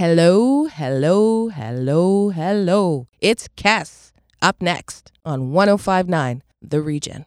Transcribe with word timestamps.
Hello, 0.00 0.64
hello, 0.64 1.50
hello, 1.50 2.30
hello. 2.30 3.06
It's 3.20 3.48
Cass 3.54 4.14
up 4.40 4.62
next 4.62 5.12
on 5.26 5.52
1059 5.52 6.42
The 6.62 6.80
Region. 6.80 7.26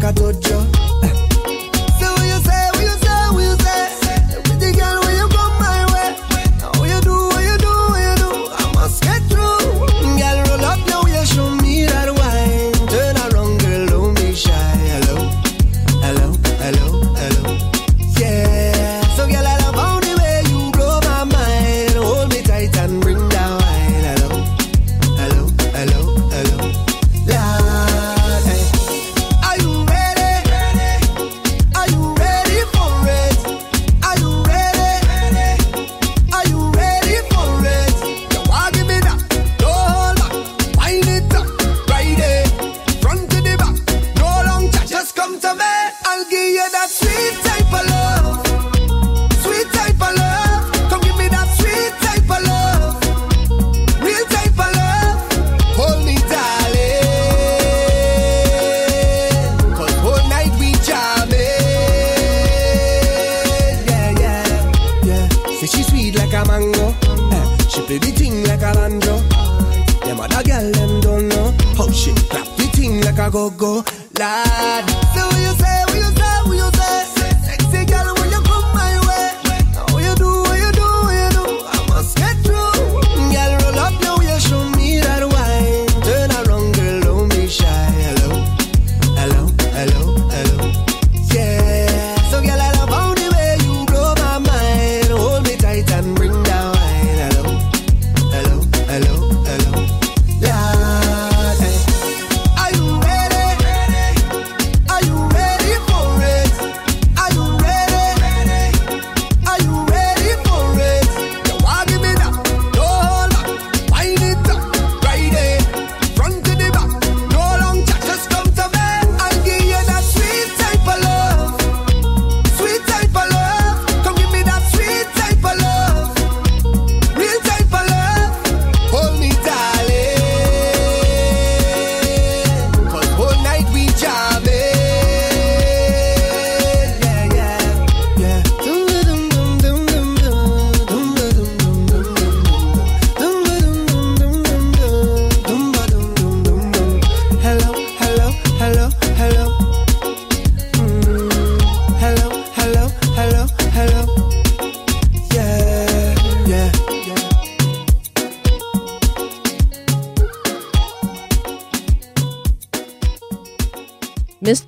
sacatocho 0.00 0.57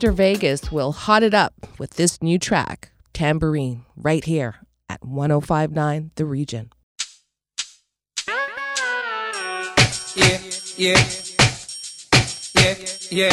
After 0.01 0.13
Vegas 0.13 0.73
will 0.73 0.93
hot 0.93 1.23
it 1.23 1.35
up 1.35 1.53
with 1.79 1.97
this 1.97 2.23
new 2.23 2.39
track, 2.39 2.91
Tambourine, 3.13 3.85
right 3.95 4.25
here 4.25 4.55
at 4.89 5.05
1059 5.05 6.13
The 6.15 6.25
Region. 6.25 6.71
Yeah, 10.17 10.39
yeah, 10.79 11.05
yeah, 12.57 12.75
yeah. 13.11 13.29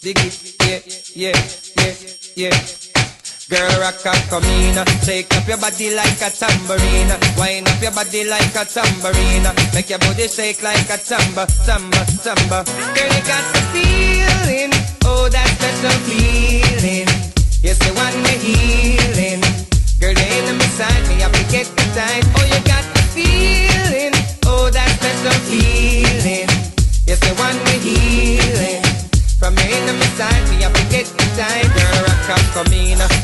Yeah, 0.00 0.80
yeah, 1.14 1.32
yeah, 1.76 1.94
yeah. 2.34 2.77
Girl, 3.48 3.80
rock 3.80 4.04
and 4.04 4.28
come 4.28 4.44
in. 4.44 4.76
Shake 5.08 5.34
up 5.34 5.48
your 5.48 5.56
body 5.56 5.94
like 5.96 6.20
a 6.20 6.28
tambourine. 6.28 7.08
Wind 7.38 7.66
up 7.66 7.80
your 7.80 7.92
body 7.92 8.24
like 8.28 8.54
a 8.54 8.64
tambourine. 8.68 9.48
Make 9.72 9.88
your 9.88 9.98
body 10.00 10.28
shake 10.28 10.62
like 10.62 10.84
a 10.90 10.98
tamba, 10.98 11.48
tamba, 11.64 12.04
tamba. 12.20 12.64
Girl, 12.92 13.08
you 13.08 13.24
got 13.24 13.44
the 13.48 13.60
feeling. 13.72 14.72
Oh, 15.08 15.30
that 15.32 15.48
special 15.56 15.96
feeling. 16.04 17.08
Yes, 17.64 17.78
the 17.80 17.88
one 17.96 18.12
you're 18.20 18.36
healing. 18.36 19.40
Girl, 19.98 20.12
you're 20.12 20.44
the 20.44 20.52
beside 20.60 21.08
me. 21.08 21.24
I'll 21.24 21.32
be 21.32 21.40
getting 21.48 21.74
tight. 21.96 22.28
Oh, 22.36 22.44
you 22.44 22.60
got 22.68 22.84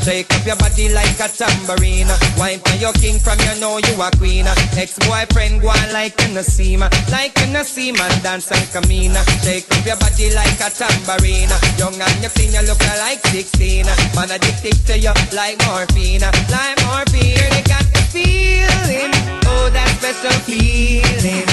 Shake 0.05 0.29
up 0.37 0.45
your 0.45 0.57
body 0.57 0.93
like 0.93 1.17
a 1.17 1.29
tambourine. 1.33 2.13
Wine 2.37 2.61
for 2.61 2.77
your 2.77 2.93
king 2.93 3.19
from 3.19 3.41
you 3.41 3.59
know 3.59 3.79
you 3.79 3.97
a 3.97 4.11
queen. 4.21 4.45
Ex-boyfriend 4.77 5.63
go 5.63 5.69
on 5.69 5.93
like 5.95 6.13
you 6.21 6.35
no 6.35 6.43
see 6.43 6.77
like 6.77 7.33
you 7.41 7.47
no 7.49 7.63
see 7.63 7.91
man 7.91 8.13
dance 8.23 8.53
and 8.53 8.69
camina. 8.69 9.25
Shake 9.43 9.65
up 9.73 9.87
your 9.87 9.97
body 9.97 10.29
like 10.35 10.61
a 10.61 10.69
tambourine. 10.69 11.49
Young 11.81 11.97
and 11.97 12.23
you 12.23 12.29
clean, 12.37 12.53
you 12.53 12.61
look 12.69 12.85
like 13.01 13.25
16. 13.33 13.87
Man 14.15 14.31
addicted 14.31 14.77
to 14.93 14.99
you 14.99 15.15
like 15.33 15.57
morphine, 15.65 16.21
like 16.53 16.77
morphine. 16.85 17.41
They 17.41 17.65
got 17.65 17.89
the 17.89 18.05
feeling, 18.13 19.09
oh 19.49 19.71
that 19.73 19.89
special 19.97 20.37
feeling. 20.45 21.49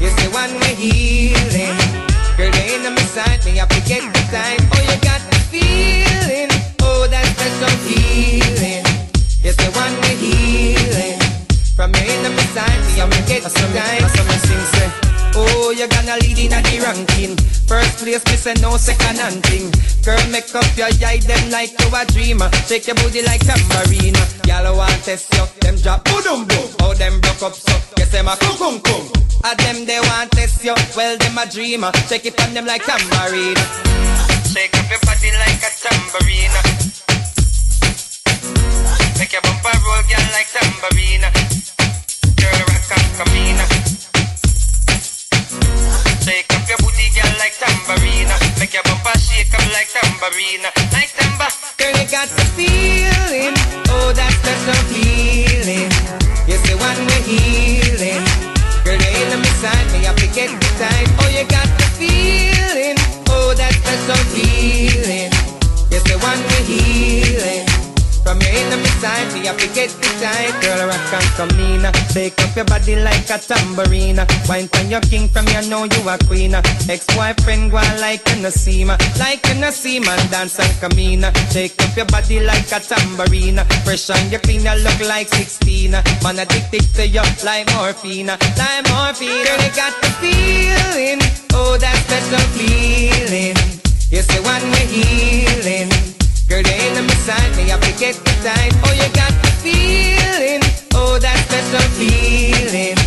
You 0.00 0.08
say 0.08 0.28
one 0.32 0.56
way 0.56 0.72
healing, 0.72 1.76
girl 2.40 2.50
they 2.50 2.80
in 2.80 2.82
the 2.82 3.00
side, 3.12 3.44
me 3.44 3.60
I 3.60 3.68
forget 3.68 4.00
the 4.08 4.20
time. 4.32 4.59
healing 10.20 11.18
from 11.74 11.96
your 11.96 12.04
enemy 12.04 12.44
side 12.52 12.80
to 12.84 12.90
your 12.96 13.08
wicked 13.08 13.42
side. 13.48 14.04
So 14.12 14.22
me 14.28 14.36
sing 14.44 14.64
say, 14.76 14.88
oh 15.40 15.72
you're 15.72 15.88
gonna 15.88 16.20
lead 16.20 16.38
in 16.38 16.52
a 16.52 16.60
the 16.60 16.76
ranking. 16.84 17.34
First 17.64 18.04
place 18.04 18.24
me 18.28 18.36
say 18.36 18.54
no 18.60 18.76
second 18.76 19.16
nothing. 19.16 19.72
Girl 20.04 20.20
make 20.28 20.52
up 20.54 20.68
your 20.76 20.92
eye 21.08 21.24
them 21.24 21.50
like 21.50 21.72
you 21.72 21.88
a 21.96 22.04
dreamer. 22.12 22.50
Shake 22.68 22.86
your 22.86 22.96
booty 23.00 23.22
like 23.24 23.44
a 23.48 23.56
marina. 23.72 24.20
Y'all 24.44 24.76
want 24.76 25.00
test 25.04 25.32
you, 25.32 25.44
them 25.64 25.76
drop 25.80 26.04
boom 26.04 26.44
boom. 26.44 26.68
Oh 26.84 26.92
them 26.94 27.20
broke 27.20 27.42
up 27.42 27.54
so, 27.54 27.72
yes 27.96 28.12
them 28.12 28.28
a 28.28 28.36
cum 28.36 28.56
cum 28.60 28.76
cum. 28.80 29.02
Ah, 29.42 29.54
them 29.56 29.86
they 29.86 30.00
want 30.00 30.30
test 30.32 30.62
you, 30.64 30.74
well 30.96 31.16
them 31.16 31.38
a 31.38 31.48
dreamer. 31.48 31.92
Shake 32.08 32.26
it 32.26 32.36
on 32.44 32.52
them 32.52 32.66
like 32.66 32.84
a 32.84 32.96
marina. 33.16 33.64
Shake 34.52 34.76
up 34.76 34.84
your 34.90 35.00
body 35.00 35.32
like 35.40 35.64
a 35.64 35.70
tambourine. 35.80 36.80
Make 39.20 39.34
your 39.34 39.42
bumper 39.42 39.68
roll, 39.84 40.00
girl, 40.08 40.26
like 40.32 40.48
tambourine. 40.48 41.28
Girl, 42.40 42.60
rock 42.72 42.88
and 42.96 43.08
camina. 43.20 43.66
Shake 46.24 46.48
up 46.56 46.64
your 46.64 46.78
booty, 46.80 47.12
girl, 47.12 47.28
like 47.36 47.52
tambourine. 47.60 48.32
Make 48.58 48.72
your 48.72 48.82
bumper 48.82 49.12
shake 49.20 49.52
up 49.52 49.60
like 49.76 49.92
tambourine. 49.92 50.64
Like 50.96 51.12
tamba. 51.12 51.52
Girl, 51.76 51.92
you 52.00 52.08
got 52.08 52.32
the 52.32 52.48
feeling. 52.56 53.52
Oh, 53.92 54.08
that 54.16 54.32
special 54.40 54.80
feeling. 54.88 55.92
Yes, 56.48 56.64
the 56.64 56.80
one 56.80 56.96
we're 57.04 57.20
healing. 57.28 58.24
Girl, 58.88 58.96
you 58.96 59.20
in 59.20 59.38
my 59.38 59.52
side, 59.60 59.84
me 59.92 60.08
have 60.08 60.16
to 60.16 60.28
get 60.32 60.48
the 60.48 60.68
time. 60.80 61.08
Oh, 61.20 61.28
you 61.28 61.44
got 61.44 61.68
the 61.76 61.86
feeling. 62.00 62.96
Oh, 63.28 63.52
that 63.52 63.76
special 63.84 64.16
feeling. 64.32 65.28
Yes, 65.92 66.02
the 66.08 66.16
one 66.24 66.40
we're 66.40 66.64
healing. 66.64 67.09
Your 69.00 69.08
me 69.32 69.46
have 69.46 69.56
to 69.56 69.66
get 69.72 69.88
the 69.96 70.08
tight 70.20 70.52
Girl, 70.60 70.86
rock 70.86 71.12
and 71.16 71.24
come 71.32 71.58
in 71.58 71.86
uh, 71.86 71.92
Shake 72.12 72.36
up 72.44 72.54
your 72.54 72.66
body 72.66 72.96
like 72.96 73.30
a 73.30 73.38
tambourine 73.38 74.18
uh, 74.18 74.26
Wine 74.46 74.68
from 74.68 74.90
your 74.90 75.00
king, 75.00 75.26
from 75.26 75.48
you 75.48 75.64
know 75.70 75.84
you 75.84 76.04
a 76.06 76.18
queen 76.28 76.54
uh, 76.54 76.60
Ex-boyfriend, 76.84 77.70
go 77.70 77.80
like 77.96 78.20
you 78.28 78.42
no 78.42 78.50
Like 79.16 79.40
you 79.48 79.54
no 79.56 79.70
dance 80.28 80.60
and 80.60 80.68
come 80.84 80.98
in 80.98 81.24
Shake 81.48 81.80
up 81.80 81.96
your 81.96 82.04
body 82.12 82.40
like 82.44 82.70
a 82.72 82.80
tambourine 82.80 83.64
Fresh 83.88 84.10
and 84.10 84.30
you 84.30 84.38
clean, 84.38 84.64
you 84.68 84.76
look 84.84 85.00
like 85.08 85.28
16 85.28 85.92
Man, 85.92 86.38
addicted 86.38 86.84
to 86.96 87.08
you 87.08 87.22
like 87.42 87.72
morphine 87.72 88.26
Like 88.26 88.84
morphine. 88.92 89.48
Girl, 89.48 89.64
you 89.64 89.72
got 89.72 89.96
the 90.04 90.12
feeling 90.20 91.20
Oh, 91.56 91.78
that 91.80 91.96
special 92.04 92.44
feeling. 92.52 93.56
Yes, 94.10 94.26
the 94.26 94.42
one 94.42 94.60
we're 94.68 94.86
healing 94.92 96.19
Girl, 96.50 96.58
you 96.62 96.72
ain't 96.72 96.96
have 96.96 97.06
to 97.06 97.14
the 98.24 98.32
time. 98.42 98.72
Oh, 98.82 98.92
you 98.92 99.06
got 99.14 99.30
the 99.40 99.50
feeling, 99.62 100.60
oh, 100.94 101.16
that 101.20 101.38
special 101.46 101.78
feeling. 101.94 102.98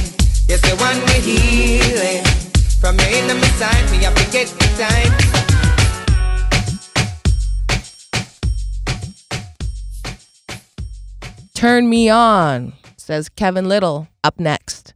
Yes, 0.47 0.61
the 0.61 0.71
one 0.79 0.95
we're 1.03 1.19
healing. 1.19 2.23
From 2.79 2.95
you 2.99 3.03
ain't 3.03 3.29
on 3.29 3.41
my 3.41 3.47
side, 3.59 3.91
me 3.91 3.97
have 4.05 4.15
to 4.15 4.23
get 4.31 4.47
the 4.47 4.67
time. 4.79 5.11
Turn 11.53 11.89
me 11.89 12.07
on, 12.07 12.71
says 12.95 13.27
Kevin 13.27 13.67
Lyttle, 13.67 14.07
Up 14.23 14.39
next. 14.39 14.92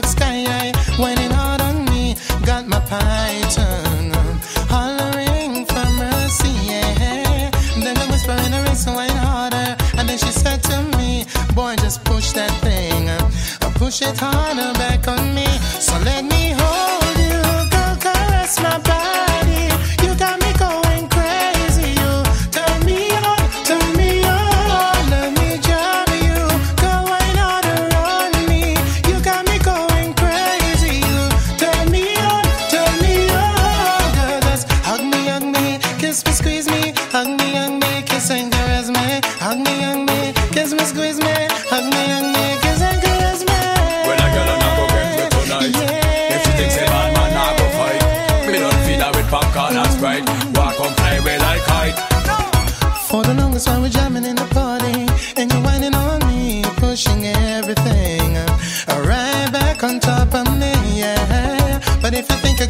clock 0.00 0.10
sky 0.10 0.44
high, 0.46 0.72
whining 0.98 1.32
out 1.32 1.60
on 1.60 1.84
me. 1.86 2.14
Got 2.44 2.66
my 2.66 2.80
python 2.80 4.12
uh, 4.12 4.38
hollering 4.68 5.66
for 5.66 5.86
mercy. 5.98 6.54
Yeah. 6.70 7.50
Then 7.82 7.96
I 7.96 8.06
whispering 8.10 8.52
her 8.52 8.74
so 8.74 8.92
whine 8.92 9.10
harder, 9.10 9.76
and 9.96 10.08
then 10.08 10.18
she 10.18 10.30
said 10.30 10.62
to 10.64 10.82
me, 10.98 11.24
"Boy, 11.54 11.76
just 11.76 12.04
push 12.04 12.32
that 12.32 12.52
thing, 12.62 13.08
uh, 13.08 13.72
push 13.74 14.02
it 14.02 14.16
harder 14.18 14.72
back 14.78 15.08
on 15.08 15.34
me. 15.34 15.46
So 15.80 15.94
let 16.04 16.24
me." 16.24 16.57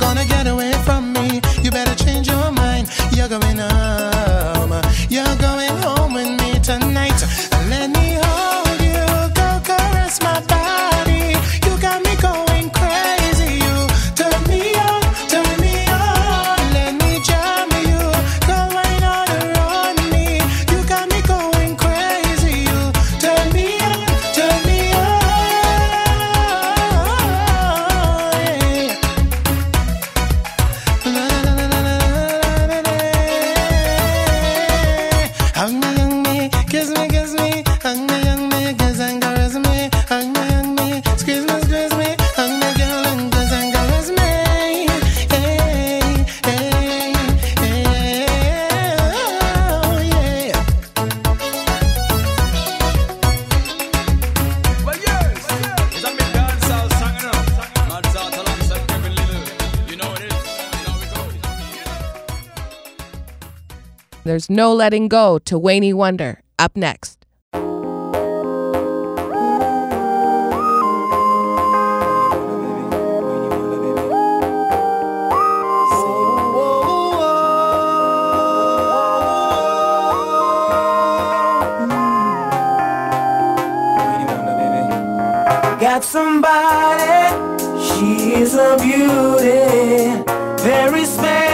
wanna 0.08 0.24
get 0.24 0.46
away. 0.46 0.77
There's 64.38 64.48
No 64.48 64.72
Letting 64.72 65.08
Go 65.08 65.40
to 65.40 65.58
Wayne 65.58 65.96
Wonder, 65.96 66.40
up 66.60 66.76
next. 66.76 67.26
got 85.80 86.04
somebody. 86.04 87.34
She 87.82 88.34
is 88.34 88.54
a 88.54 88.76
beauty, 88.78 90.22
very 90.62 91.04
special 91.04 91.47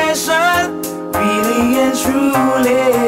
darling. 2.64 3.03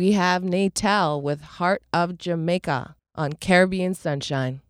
we 0.00 0.12
have 0.12 0.42
Natal 0.42 1.20
with 1.20 1.42
Heart 1.42 1.82
of 1.92 2.16
Jamaica 2.16 2.96
on 3.16 3.34
Caribbean 3.34 3.92
Sunshine. 3.92 4.62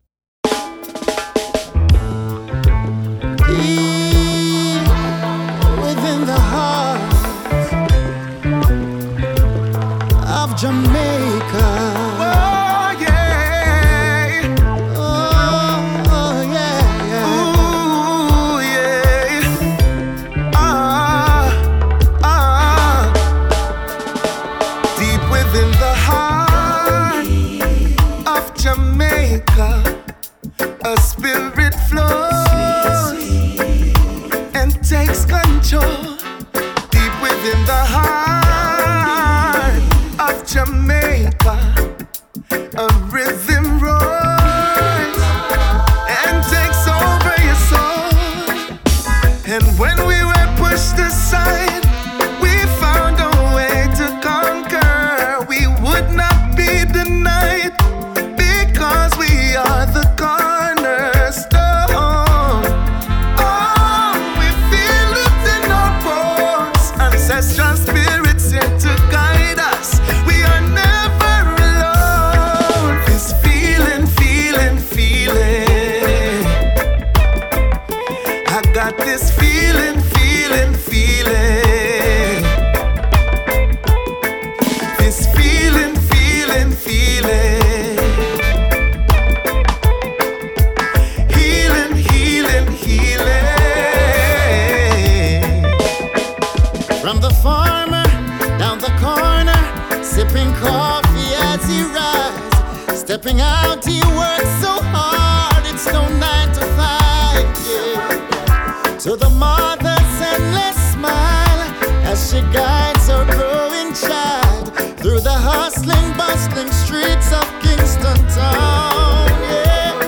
through 115.01 115.19
the 115.19 115.33
hustling, 115.33 116.15
bustling 116.15 116.71
streets 116.71 117.33
of 117.33 117.45
Kingston 117.61 118.17
Town. 118.29 119.27
Yeah. 119.41 119.99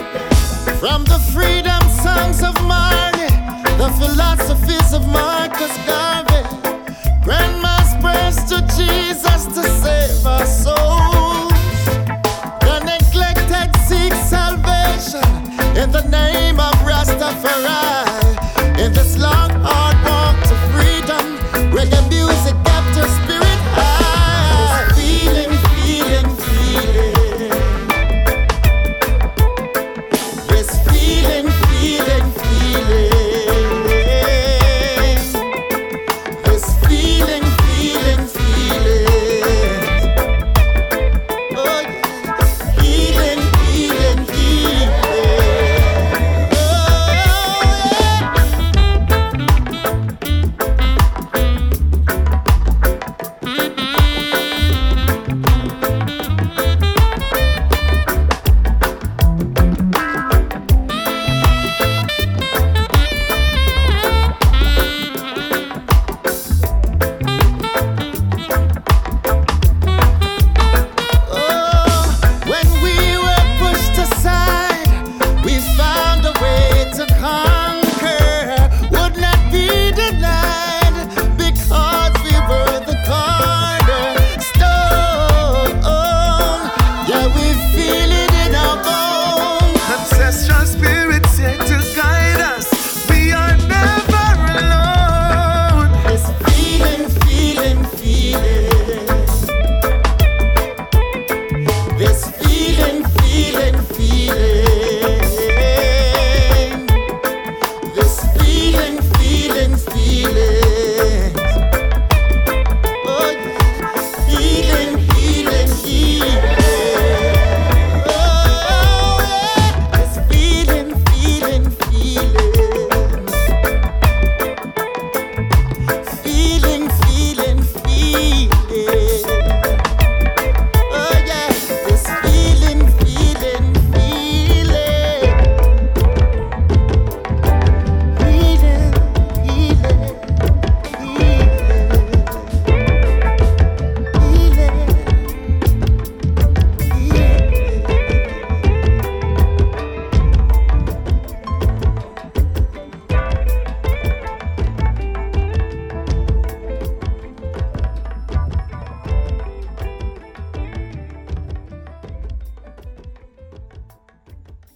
From 0.78 1.04
the 1.06 1.18
freedom 1.34 1.82
songs 1.90 2.44
of 2.44 2.54
Marley, 2.64 3.34
the 3.82 3.90
philosophies 3.98 4.94
of 4.94 5.08
Marcus 5.08 5.76
Garvey, 5.88 6.44
grandma's 7.24 7.92
prayers 8.02 8.38
to 8.52 8.62
Jesus 8.78 9.46
to 9.56 9.64
save 9.82 10.26
our 10.28 10.46
souls. 10.46 11.52
The 12.62 12.78
neglected 12.86 13.76
seek 13.88 14.14
salvation 14.14 15.26
in 15.76 15.92
the 15.92 16.08
name. 16.12 16.33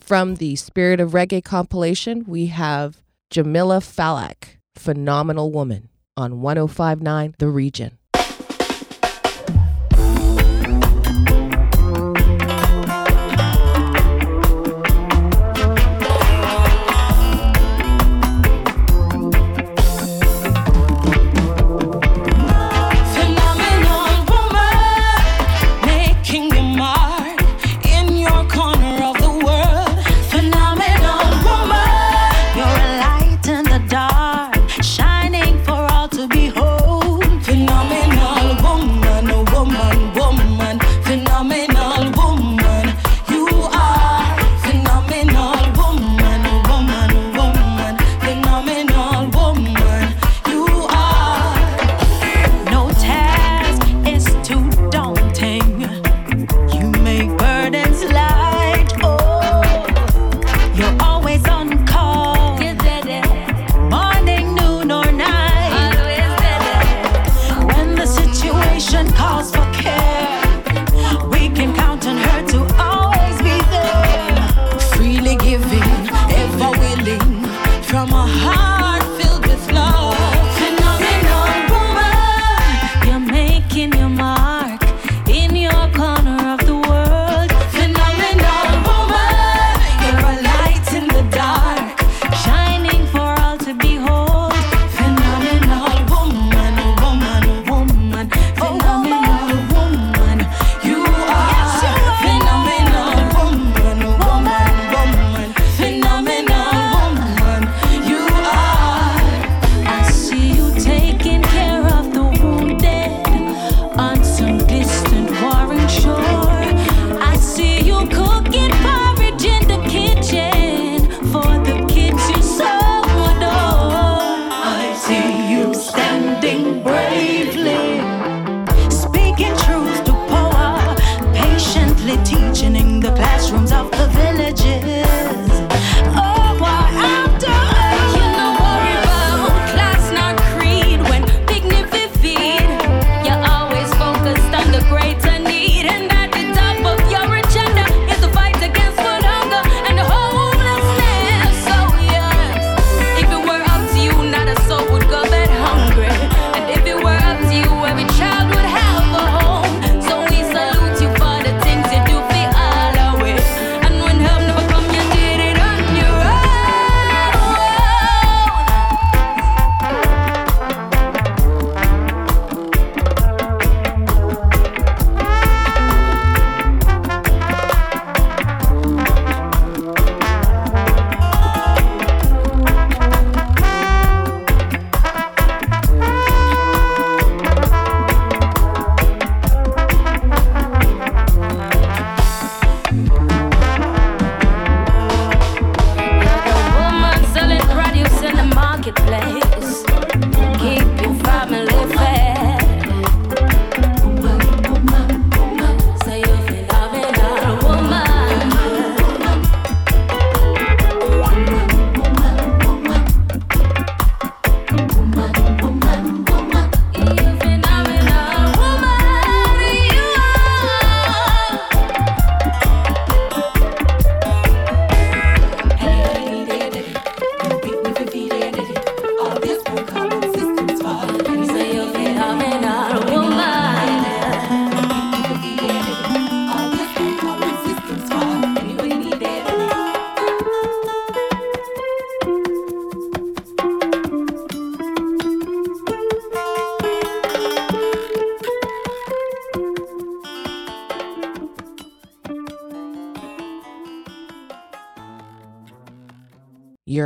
From 0.07 0.35
the 0.35 0.55
Spirit 0.55 1.01
of 1.01 1.11
Reggae 1.11 1.43
compilation, 1.43 2.23
we 2.25 2.45
have 2.45 3.01
Jamila 3.29 3.79
Falak, 3.79 4.55
Phenomenal 4.73 5.51
Woman, 5.51 5.89
on 6.15 6.39
1059 6.39 7.35
The 7.39 7.49
Region. 7.49 7.97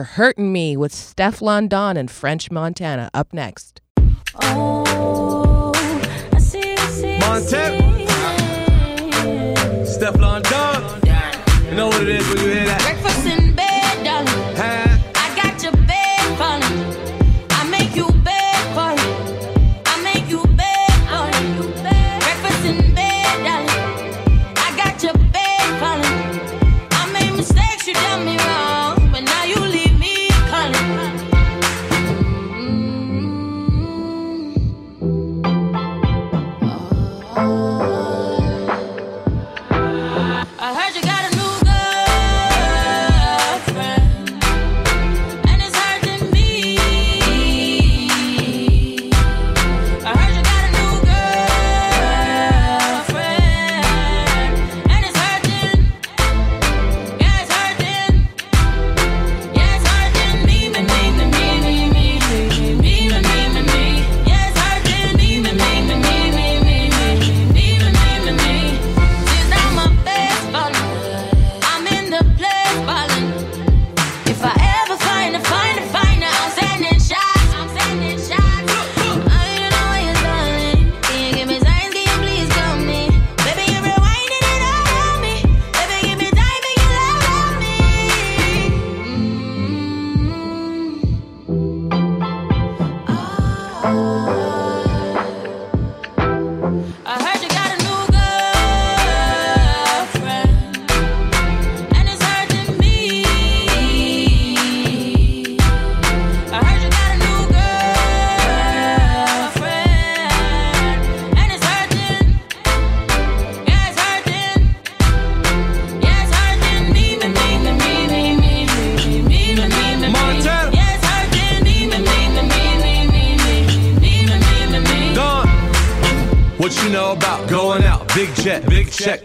You're 0.01 0.07
Hurting 0.07 0.51
Me 0.51 0.75
with 0.75 0.91
Stefflon 0.93 1.69
Don 1.69 1.95
and 1.95 2.09
French 2.09 2.49
Montana 2.49 3.11
up 3.13 3.31
next. 3.33 3.81
Oh, 4.41 5.71
I 6.33 6.39
see, 6.39 6.73
I 6.73 6.87
see, 6.87 7.19
Montana. 7.19 8.07
see. 9.85 9.99
Stefflon 9.99 10.41
Don. 10.41 10.81
You 11.65 11.75
know 11.75 11.89
what 11.89 12.01
it 12.01 12.09
is 12.09 12.40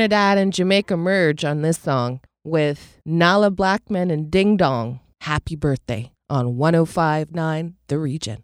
Trinidad 0.00 0.38
and 0.38 0.50
Jamaica 0.50 0.96
merge 0.96 1.44
on 1.44 1.60
this 1.60 1.76
song 1.76 2.20
with 2.42 3.02
Nailah 3.06 3.54
Blackman 3.54 4.10
and 4.10 4.30
Ding 4.30 4.56
Dong. 4.56 5.00
Happy 5.20 5.56
birthday 5.56 6.10
on 6.30 6.56
1059 6.56 7.74
The 7.88 7.98
Region. 7.98 8.42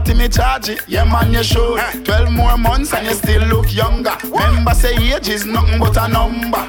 Party 0.00 0.14
me 0.14 0.28
charge 0.30 0.70
it, 0.70 0.80
yeah 0.88 1.04
man 1.04 1.30
you 1.30 1.42
should. 1.42 1.78
Twelve 2.06 2.32
more 2.32 2.56
months 2.56 2.94
and 2.94 3.06
you 3.06 3.12
still 3.12 3.42
look 3.48 3.70
younger. 3.70 4.16
Remember 4.24 4.72
say 4.72 4.94
age 4.96 5.28
is 5.28 5.44
nothing 5.44 5.78
but 5.78 5.94
a 5.98 6.08
number. 6.08 6.66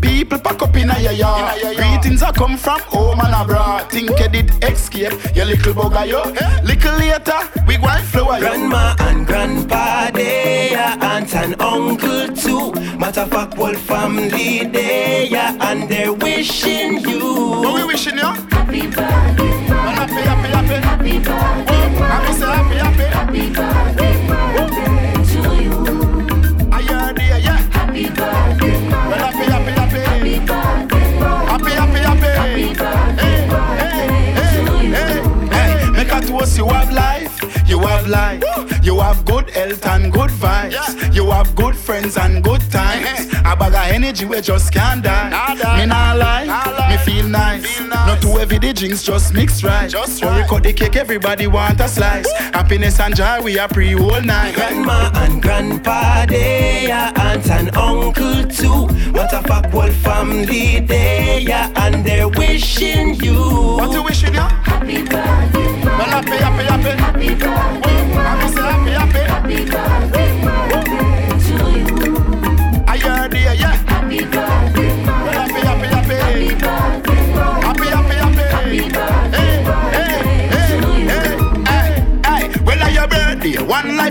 People 0.00 0.38
pack 0.38 0.62
up 0.62 0.76
in 0.76 0.88
a 0.88 1.00
your 1.00 1.10
yard. 1.10 1.60
Greetings 1.74 2.22
are 2.22 2.32
come 2.32 2.56
from 2.56 2.78
home 2.82 3.18
and 3.18 3.34
abroad. 3.34 3.90
Think 3.90 4.10
you 4.10 4.28
did 4.28 4.62
escape, 4.62 5.12
your 5.34 5.46
little 5.46 5.74
bugger 5.74 6.06
yo. 6.06 6.22
Little 6.62 6.96
later, 6.98 7.40
we 7.66 7.78
go 7.78 7.88
and 7.88 8.04
flower 8.06 8.38
yo. 8.38 8.46
Grandma 8.46 8.94
and 9.00 9.26
grandpa, 9.26 10.12
they 10.12 10.72
are 10.76 10.96
aunt 11.02 11.34
and 11.34 11.60
uncle 11.60 12.28
too. 12.28 12.70
Matter 12.96 13.22
of 13.22 13.30
fact, 13.30 13.54
whole 13.54 13.74
family 13.74 14.64
they 14.66 15.34
are 15.34 15.56
and 15.62 15.88
they're 15.88 16.12
wishing 16.12 17.00
you. 17.00 17.58
What 17.60 17.62
you. 17.62 17.74
we 17.74 17.84
wishing 17.86 18.18
you? 18.18 18.22
Happy 18.22 18.82
birthday, 18.82 19.66
Well, 19.68 19.90
happy, 19.98 20.22
happy, 20.22 20.74
happy. 20.74 21.67
Happy, 22.00 22.76
happy, 22.76 22.76
happy. 22.76 23.04
Happy 23.08 23.42
birthday, 23.54 25.12
to 25.24 25.40
you. 25.62 25.74
Happy 27.72 28.04
birthday, 28.08 29.46
happy, 29.48 29.72
happy, 29.72 30.00
happy. 30.00 30.34
Birthday, 30.46 31.74
happy, 31.74 32.00
happy, 32.08 32.30
happy. 32.38 32.66
Birthday, 32.74 33.36
to 34.54 34.62
you. 34.84 34.92
Hey, 34.94 35.18
hey, 35.50 35.90
make 35.90 36.12
a 36.12 36.20
toast, 36.20 36.56
you 36.56 36.66
have 36.68 36.90
life. 36.92 37.34
You 37.68 37.78
have 37.80 38.06
life. 38.06 38.42
You 38.82 39.00
have 39.00 39.24
good 39.24 39.50
health 39.50 39.86
and 39.86 40.12
good 40.12 40.30
vibes. 40.30 41.14
You 41.14 41.30
have 41.30 41.54
good 41.54 41.76
friends 41.76 42.16
and 42.16 42.42
good 42.42 42.60
times. 42.70 43.27
A 43.68 43.70
bag 43.70 43.90
of 43.90 43.94
energy 43.96 44.24
we 44.24 44.40
just 44.40 44.72
can't 44.72 45.02
die. 45.04 45.28
Me 45.78 45.84
nah 45.84 46.14
lie, 46.14 46.46
me 46.88 46.96
feel 47.04 47.28
nice. 47.28 47.80
Not 47.80 48.22
too 48.22 48.36
heavy 48.38 48.58
the 48.58 48.72
drinks, 48.72 49.02
just 49.02 49.34
mix 49.34 49.62
right. 49.62 49.90
Just 49.90 50.24
When 50.24 50.36
we 50.36 50.42
cut 50.48 50.62
the 50.62 50.72
cake, 50.72 50.96
everybody 50.96 51.46
want 51.46 51.78
a 51.80 51.86
slice. 51.88 52.30
Happiness 52.54 52.98
and 52.98 53.14
joy, 53.14 53.42
we 53.42 53.58
are 53.58 53.68
pre 53.68 53.94
all 53.94 54.22
night. 54.22 54.54
Grandma 54.54 55.10
and 55.16 55.42
grandpa, 55.42 56.24
they 56.24 56.90
are 56.90 57.12
aunt 57.16 57.50
and 57.50 57.76
uncle 57.76 58.44
too. 58.44 58.86
What 59.12 59.34
a 59.34 59.42
fuck 59.46 59.66
whole 59.66 59.90
family, 59.90 60.80
they 60.80 61.44
are 61.52 61.70
and 61.76 62.02
they're 62.06 62.28
wishing 62.28 63.16
you. 63.16 63.34
What 63.76 63.92
you 63.92 64.02
wishing 64.02 64.32
you? 64.32 64.40
Happy 64.40 65.02
birthday, 65.02 65.82
Well, 65.84 66.08
happy, 66.08 66.30
happy, 66.30 66.64
happy. 66.64 67.02
happy 67.02 67.34
birthday, 67.34 67.98
Happy, 68.14 68.48
say 68.54 68.60
happy, 68.62 68.62
happy. 68.62 68.62
happy 68.62 68.87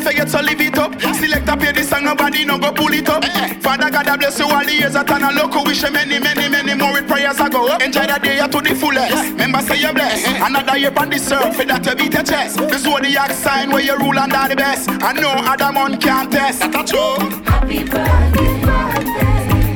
One 0.08 0.16
life 0.16 0.22
I 0.22 0.24
get 0.24 0.30
to 0.30 0.42
live 0.42 0.62
it 0.62 0.78
up. 0.78 1.16
Select 1.16 1.50
up 1.50 1.62
here 1.62 1.74
this 1.74 1.90
song, 1.90 2.06
nobody 2.06 2.46
no 2.46 2.58
go 2.58 2.72
pull 2.72 2.94
it 2.94 3.10
up. 3.10 3.26
Father 3.62 3.90
God, 3.90 4.08
I 4.08 4.16
bless 4.16 4.40
you 4.40 4.46
all 4.46 4.64
the 4.64 4.74
years 4.74 4.94
that 4.94 5.10
I 5.10 5.32
look. 5.32 5.54
Wish 5.66 5.84
you 5.84 5.92
many, 5.92 6.20
many, 6.20 6.48
many 6.48 6.76
more 6.76 6.94
with 6.94 7.08
prayers 7.08 7.40
I 7.40 7.50
go 7.50 7.68
up. 7.68 7.82
Enjoy 7.82 8.08
the 8.08 8.18
day 8.20 8.38
to 8.38 8.62
the 8.62 8.76
fullest. 8.76 9.32
Remember, 9.32 9.60
say 9.60 9.82
you're 9.82 9.94
blessed. 9.94 10.28
Another 10.28 10.78
year 10.78 10.94
on 10.96 11.10
the 11.10 11.20
surf, 11.20 11.56
for 11.56 11.66
that 11.66 11.84
to 11.84 11.96
beat 11.96 12.14
your 12.14 12.24
chest. 12.24 12.58
This 12.58 12.86
act 12.88 13.36
sign 13.36 13.70
where 13.70 13.84
you 13.84 13.98
rule 13.98 14.18
and 14.18 14.32
are 14.32 14.48
the 14.48 14.56
best. 14.56 14.90
I 14.90 15.12
know 15.12 15.30
other 15.30 15.74
man 15.74 16.00
can't 16.00 16.32
test. 16.32 16.60
That's 16.72 16.92
true. 16.92 17.18
Happy 17.44 17.84
birthday, 17.84 18.64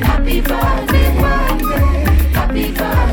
happy 0.00 0.40
birthday, 0.40 1.12
birthday, 1.20 2.32
happy 2.32 2.72
birthday. 2.72 3.11